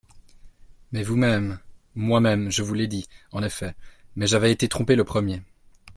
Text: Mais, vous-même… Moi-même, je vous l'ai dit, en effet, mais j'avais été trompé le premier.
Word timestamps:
Mais, 0.91 1.03
vous-même… 1.03 1.59
Moi-même, 1.93 2.49
je 2.51 2.63
vous 2.63 2.73
l'ai 2.73 2.87
dit, 2.87 3.07
en 3.31 3.43
effet, 3.43 3.75
mais 4.15 4.25
j'avais 4.25 4.51
été 4.51 4.67
trompé 4.67 4.95
le 4.95 5.03
premier. 5.03 5.43